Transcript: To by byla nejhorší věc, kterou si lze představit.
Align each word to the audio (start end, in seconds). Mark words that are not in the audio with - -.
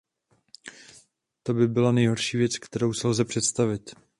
To 1.43 1.53
by 1.53 1.67
byla 1.67 1.91
nejhorší 1.91 2.37
věc, 2.37 2.57
kterou 2.57 2.93
si 2.93 3.07
lze 3.07 3.25
představit. 3.25 3.95